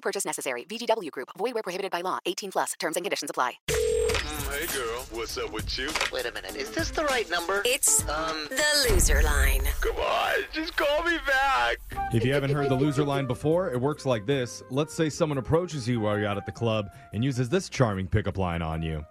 [0.00, 0.64] No purchase necessary.
[0.64, 1.28] VGW Group.
[1.36, 2.18] Void where prohibited by law.
[2.24, 2.72] 18 plus.
[2.80, 3.52] Terms and conditions apply.
[3.68, 5.90] Hey girl, what's up with you?
[6.12, 7.62] Wait a minute, is this the right number?
[7.66, 9.62] It's Um, the loser line.
[9.80, 11.76] Come on, just call me back.
[12.14, 14.62] If you haven't heard the loser line before, it works like this.
[14.70, 18.08] Let's say someone approaches you while you're out at the club and uses this charming
[18.08, 19.04] pickup line on you.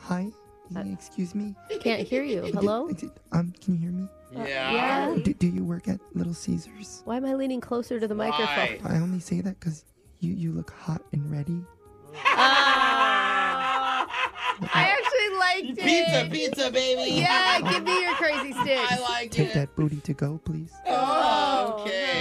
[0.00, 0.26] Hi,
[0.92, 1.54] excuse me.
[1.80, 2.42] Can't hear you.
[2.52, 2.90] Hello?
[3.32, 4.08] Um, can you hear me?
[4.36, 5.14] Yeah.
[5.22, 7.02] Do, do you work at Little Caesars?
[7.04, 8.78] Why am I leaning closer to the microphone?
[8.84, 9.84] I only say that because
[10.20, 11.62] you you look hot and ready.
[12.16, 14.06] Ah.
[14.72, 15.84] I actually liked it.
[15.84, 17.20] pizza, pizza, baby.
[17.20, 18.92] Yeah, give me your crazy sticks.
[18.92, 19.32] I like it.
[19.32, 19.54] Take it.
[19.54, 20.72] that booty to go, please.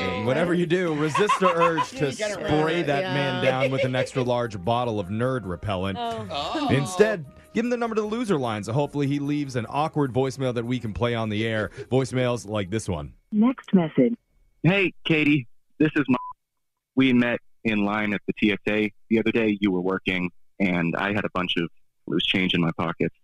[0.05, 2.85] Oh, whatever you do, resist the urge to spray run.
[2.87, 3.13] that Yeah.
[3.13, 5.97] man down with an extra large bottle of nerd repellent.
[5.99, 6.67] Oh.
[6.71, 10.13] Instead, give him the number to the loser line so hopefully he leaves an awkward
[10.13, 11.71] voicemail that we can play on the air.
[11.91, 13.13] Voicemails like this one.
[13.31, 14.13] Next message.
[14.63, 15.47] Hey, Katie,
[15.79, 16.19] this is Mike.
[16.95, 19.57] We met in line at the TSA the other day.
[19.59, 21.69] You were working, and I had a bunch of
[22.07, 23.15] loose change in my pockets.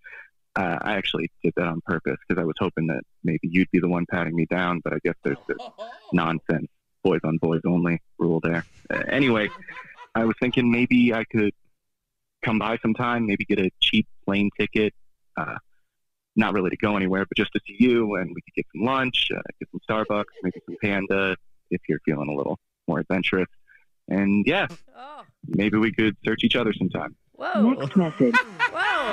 [0.56, 3.80] Uh, I actually did that on purpose because I was hoping that maybe you'd be
[3.80, 5.58] the one patting me down, but I guess there's this
[6.14, 6.68] nonsense
[7.04, 8.66] boys on boys only rule there.
[8.90, 9.48] Uh, anyway,
[10.16, 11.54] I was thinking maybe I could
[12.44, 14.94] come by sometime, maybe get a cheap plane ticket.
[15.38, 15.56] Uh,
[16.36, 18.86] not really to go anywhere, but just to see you, and we could get some
[18.86, 21.36] lunch, uh, get some Starbucks, maybe some Panda,
[21.70, 22.58] if you're feeling a little
[22.88, 23.48] more adventurous.
[24.08, 24.68] And yeah,
[24.98, 27.16] Oh, maybe we could search each other sometime.
[27.34, 27.72] whoa.
[27.72, 28.36] Next message.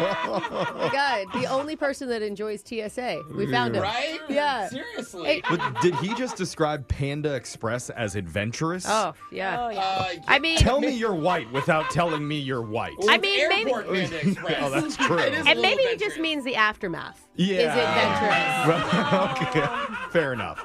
[0.00, 0.42] Whoa.
[0.50, 1.26] Oh my God.
[1.40, 3.22] The only person that enjoys TSA.
[3.34, 3.82] We found him.
[3.82, 4.18] Right?
[4.28, 4.68] Yeah.
[4.68, 5.26] Seriously.
[5.26, 8.84] Hey, But did he just describe Panda Express as adventurous?
[8.88, 9.60] oh, yeah.
[9.60, 12.94] Uh, I mean, Tell me you're white without telling me you're white.
[13.08, 14.58] I mean, maybe- Airport Panda Express.
[14.62, 15.18] Oh, that's true.
[15.18, 16.12] It is a and little maybe he adventurous.
[16.14, 17.26] just means the aftermath.
[17.36, 17.56] Yeah.
[17.58, 19.56] Is adventurous.
[19.64, 20.10] okay.
[20.10, 20.64] Fair enough.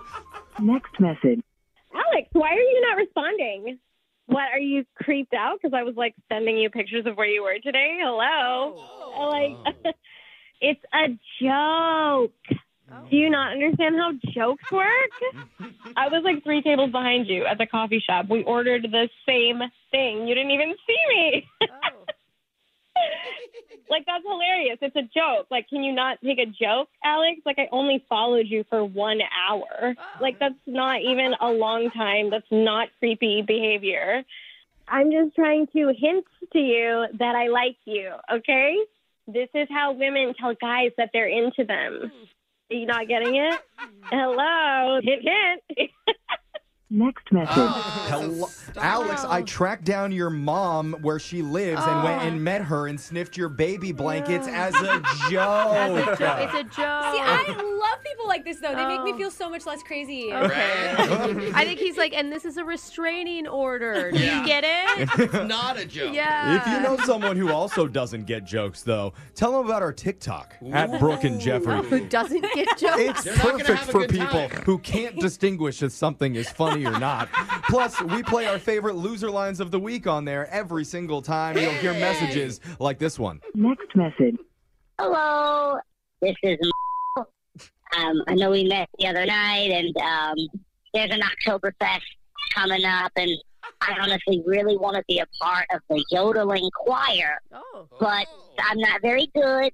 [0.60, 1.42] Next message.
[1.94, 3.80] Alex, why are you not responding?
[4.28, 5.58] What are you creeped out?
[5.62, 7.98] Because I was like sending you pictures of where you were today.
[8.02, 9.30] Hello, oh.
[9.30, 9.92] like oh.
[10.62, 11.08] it's a
[11.42, 12.60] joke.
[12.94, 13.08] Oh.
[13.10, 15.12] Do you not understand how jokes work?
[15.96, 18.26] I was like three tables behind you at the coffee shop.
[18.30, 19.62] We ordered the same
[19.92, 20.28] thing.
[20.28, 21.48] You didn't even see me.
[23.92, 24.78] Like that's hilarious.
[24.82, 25.48] It's a joke.
[25.52, 27.42] Like, can you not take a joke, Alex?
[27.46, 29.96] Like, I only followed you for one hour.
[30.22, 32.30] Like, that's not even a long time.
[32.32, 34.24] That's not creepy behavior.
[34.88, 38.12] I'm just trying to hint to you that I like you.
[38.34, 38.78] Okay?
[39.28, 42.12] This is how women tell guys that they're into them.
[42.72, 43.60] Are you not getting it?
[44.10, 45.24] Hello, hint,
[45.76, 45.92] hint.
[46.94, 47.54] Next message.
[47.56, 49.24] Hello, oh, Alex.
[49.24, 52.40] I tracked down your mom where she lives and went and oh.
[52.40, 55.74] met her and sniffed your baby blankets as a joke.
[55.74, 56.40] As a joke.
[56.42, 56.76] It's a joke.
[56.76, 57.81] See, I love
[58.22, 58.76] people people like this though.
[58.76, 59.18] They make me oh.
[59.18, 60.34] feel so much less crazy.
[60.34, 60.96] Okay.
[61.54, 64.12] I think he's like, and this is a restraining order.
[64.12, 64.42] Do Yeah.
[64.42, 65.10] you get it?
[65.32, 66.14] It's not a joke.
[66.14, 66.58] Yeah.
[66.58, 70.56] If you know someone who also doesn't get jokes, though, tell them about our TikTok
[70.72, 71.76] at Brooke and Jeffrey.
[71.76, 73.00] Oh, who doesn't get jokes?
[73.00, 74.64] It's They're not gonna perfect have a for good people time.
[74.64, 77.30] who can't distinguish if something is funny or not.
[77.70, 81.58] Plus, we play our favorite loser lines of the week on there every single time.
[81.58, 83.42] You'll hear messages like this one.
[83.54, 84.38] Next message.
[85.00, 85.78] Hello,
[86.22, 86.58] this is.
[87.98, 90.36] Um, I know we met the other night, and um,
[90.94, 92.02] there's an Oktoberfest
[92.54, 93.30] coming up, and
[93.82, 97.88] I honestly really want to be a part of the yodeling choir, Oh.
[98.00, 98.28] but
[98.60, 99.72] I'm not very good.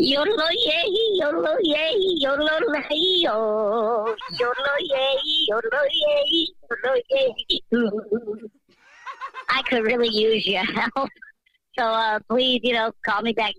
[0.00, 0.84] Yodel yay,
[1.14, 5.16] yodel yay, yodel yay, yo, yodel yay,
[5.48, 7.98] yodel yay, yodel yay.
[9.48, 10.62] I could really use your
[10.94, 11.08] help,
[11.76, 13.54] so uh, please, you know, call me back.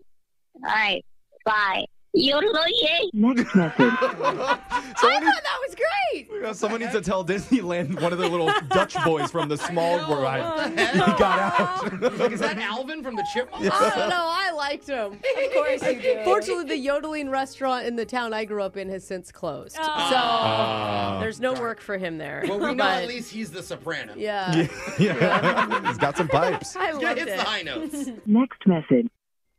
[0.56, 1.04] All right,
[1.46, 1.86] bye.
[2.20, 3.10] Yodel yay.
[3.14, 3.76] Next message.
[3.80, 4.60] I
[4.98, 6.30] thought that was great.
[6.44, 9.98] needs, someone needs to tell Disneyland one of the little Dutch boys from the small
[10.22, 10.70] ride.
[10.72, 11.80] He got out.
[12.20, 13.70] Like, is that Alvin from the Chipmunks?
[13.72, 14.26] I don't know.
[14.28, 15.14] I liked him.
[15.14, 15.22] Of
[15.54, 16.22] course you do.
[16.26, 19.76] Fortunately, the yodeling restaurant in the town I grew up in has since closed.
[19.76, 21.18] So Ah.
[21.22, 22.44] there's no work for him there.
[22.48, 24.14] Well, we know But, at least he's the soprano.
[24.18, 24.68] Yeah.
[25.00, 25.88] yeah.
[25.88, 26.76] He's got some pipes.
[26.76, 27.38] I Yeah, loved hits it.
[27.38, 28.10] the high notes.
[28.26, 29.08] Next message.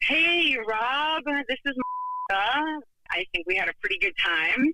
[0.03, 1.23] Hey, Rob.
[1.49, 1.90] This is Martha.
[2.35, 4.73] I think we had a pretty good time.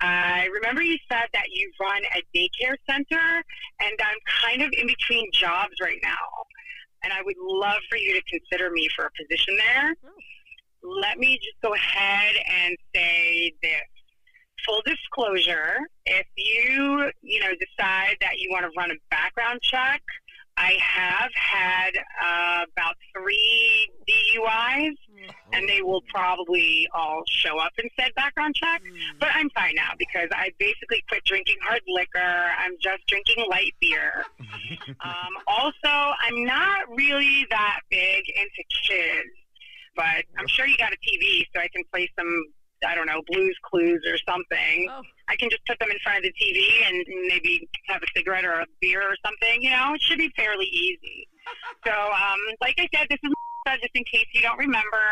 [0.00, 3.42] I remember you said that you run a daycare center,
[3.80, 6.26] and I'm kind of in between jobs right now.
[7.02, 9.94] And I would love for you to consider me for a position there.
[10.82, 13.72] Let me just go ahead and say this.
[14.64, 20.02] Full disclosure, if you, you know, decide that you want to run a background check,
[20.56, 21.90] I have had
[22.20, 24.96] uh, about three DUIs,
[25.52, 28.82] and they will probably all show up in said background check.
[29.18, 32.50] But I'm fine now because I basically quit drinking hard liquor.
[32.58, 34.24] I'm just drinking light beer.
[35.00, 39.30] um, also, I'm not really that big into kids,
[39.94, 42.44] but I'm sure you got a TV, so I can play some.
[42.86, 44.90] I don't know, Blues Clues or something.
[45.28, 48.44] I can just put them in front of the TV and maybe have a cigarette
[48.44, 49.62] or a beer or something.
[49.62, 51.28] You know, it should be fairly easy.
[51.86, 53.30] So, um, like I said, this is
[53.74, 55.02] just in case you don't remember,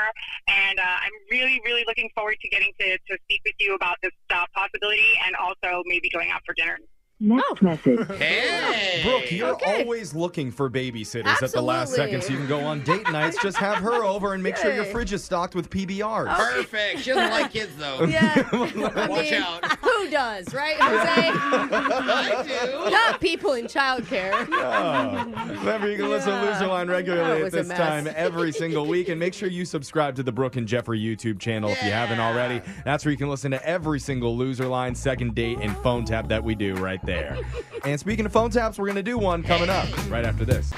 [0.48, 3.96] and uh, I'm really, really looking forward to getting to, to speak with you about
[4.02, 6.78] this uh, possibility and also maybe going out for dinner.
[7.20, 8.00] Next message.
[8.18, 9.00] Hey.
[9.02, 9.82] Brooke, you're Okay.
[9.82, 13.38] always looking for babysitters at the last second so you can go on date nights.
[13.40, 16.36] Just have her over and make sure your fridge is stocked with PBRs.
[16.36, 17.00] Perfect.
[17.00, 18.04] She doesn't like kids, though.
[18.04, 18.46] Yeah.
[18.52, 19.62] Watch mean, out.
[19.96, 21.30] Who does, right, Jose?
[21.34, 22.90] I do.
[22.90, 24.32] Not people in childcare.
[24.64, 25.24] Oh.
[25.58, 29.08] Remember, you can listen to Loser Line regularly at this time every single week.
[29.08, 32.18] And make sure you subscribe to the Brooke and Jeffrey YouTube channel if you haven't
[32.20, 32.62] already.
[32.84, 36.28] That's where you can listen to every single Loser Line, second date, and phone tap
[36.28, 37.38] that we do right there.
[37.84, 40.72] And speaking of phone taps, we're going to do one coming up right after this.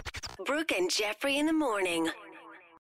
[0.45, 2.11] Brooke and Jeffrey in the morning.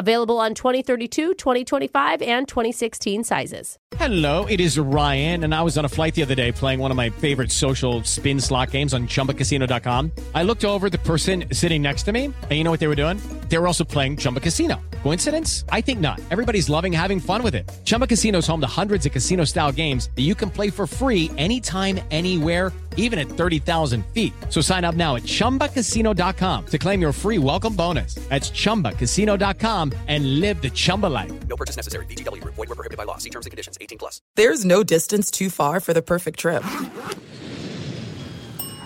[0.00, 3.78] Available on 2032, 2025, and 2016 sizes.
[3.96, 6.90] Hello, it is Ryan, and I was on a flight the other day playing one
[6.90, 10.12] of my favorite social spin slot games on chumbacasino.com.
[10.34, 12.96] I looked over the person sitting next to me, and you know what they were
[12.96, 13.20] doing?
[13.50, 14.80] They were also playing Chumba Casino.
[15.02, 15.66] Coincidence?
[15.68, 16.18] I think not.
[16.30, 17.70] Everybody's loving having fun with it.
[17.84, 20.86] Chumba Casino is home to hundreds of casino style games that you can play for
[20.86, 24.32] free anytime, anywhere, even at 30,000 feet.
[24.48, 28.14] So sign up now at chumbacasino.com to claim your free welcome bonus.
[28.30, 31.32] That's chumbacasino.com and live the Chumba life.
[31.48, 32.06] No purchase necessary.
[32.06, 32.54] VGW Group.
[32.54, 33.16] Void were prohibited by law.
[33.18, 33.76] See terms and conditions.
[33.80, 34.22] 18 plus.
[34.36, 36.62] There's no distance too far for the perfect trip.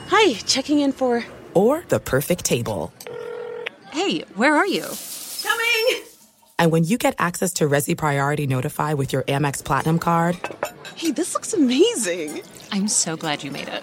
[0.09, 1.25] Hi, checking in for.
[1.55, 2.93] Or the perfect table.
[3.93, 4.87] Hey, where are you?
[5.43, 6.03] Coming!
[6.59, 10.37] And when you get access to Resy Priority Notify with your Amex Platinum card
[10.97, 12.43] Hey, this looks amazing!
[12.71, 13.83] I'm so glad you made it.